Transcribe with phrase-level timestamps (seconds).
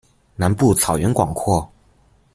[0.35, 1.71] 南部草原广阔。